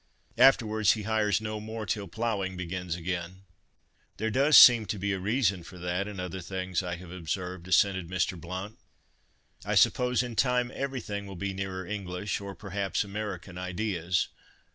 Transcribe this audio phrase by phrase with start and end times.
[0.39, 3.43] Afterwards he hires no more till ploughing begins again."
[4.17, 7.67] "There does seem to be a reason for that, and other things I have observed,"
[7.67, 8.35] assented Mr.
[8.35, 8.79] Blount.
[9.63, 14.29] "I suppose in time everything will be nearer English, or perhaps American ideas.